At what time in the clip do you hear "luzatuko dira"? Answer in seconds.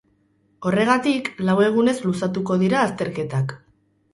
2.07-2.81